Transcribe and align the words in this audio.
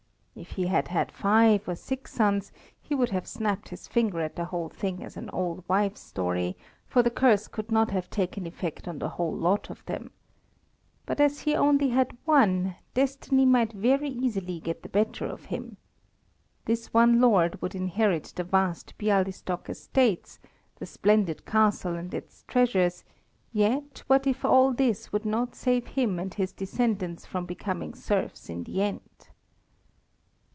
If 0.33 0.51
he 0.51 0.67
had 0.67 0.87
had 0.87 1.11
five 1.11 1.67
or 1.67 1.75
six 1.75 2.13
sons 2.15 2.51
he 2.81 2.95
would 2.95 3.09
have 3.11 3.27
snapped 3.27 3.69
his 3.69 3.87
fingers 3.87 4.23
at 4.23 4.35
the 4.37 4.45
whole 4.45 4.69
thing 4.69 5.03
as 5.03 5.15
an 5.15 5.29
old 5.29 5.63
wife's 5.67 5.99
story, 6.01 6.55
for 6.87 7.03
the 7.03 7.11
curse 7.11 7.47
could 7.47 7.69
not 7.69 7.91
have 7.91 8.09
taken 8.09 8.47
effect 8.47 8.87
on 8.87 8.97
the 8.97 9.09
whole 9.09 9.35
lot 9.35 9.69
of 9.69 9.85
them. 9.85 10.09
But 11.05 11.19
as 11.19 11.41
he 11.41 11.53
only 11.53 11.89
had 11.89 12.17
one, 12.23 12.75
Destiny 12.95 13.45
might 13.45 13.73
very 13.73 14.09
easily 14.09 14.59
get 14.59 14.81
the 14.81 14.89
better 14.89 15.27
of 15.27 15.45
him. 15.45 15.77
This 16.65 16.91
one 16.93 17.19
lord 17.21 17.61
would 17.61 17.75
inherit 17.75 18.31
the 18.35 18.45
vast 18.45 18.97
Bialystok 18.97 19.69
estates, 19.69 20.39
the 20.77 20.87
splendid 20.87 21.45
castle 21.45 21.93
and 21.95 22.11
its 22.15 22.43
treasures, 22.47 23.03
yet 23.51 24.01
what 24.07 24.25
if 24.25 24.43
all 24.45 24.71
this 24.73 25.11
would 25.11 25.25
not 25.25 25.53
save 25.55 25.87
him 25.87 26.17
and 26.17 26.33
his 26.33 26.51
descendants 26.53 27.27
from 27.27 27.45
becoming 27.45 27.93
serfs 27.93 28.49
in 28.49 28.63
the 28.63 28.81
end. 28.81 29.01